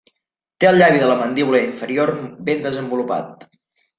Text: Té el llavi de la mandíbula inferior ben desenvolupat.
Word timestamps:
Té 0.63 0.67
el 0.69 0.77
llavi 0.81 1.01
de 1.03 1.09
la 1.09 1.17
mandíbula 1.19 1.61
inferior 1.65 2.13
ben 2.47 2.63
desenvolupat. 2.65 3.49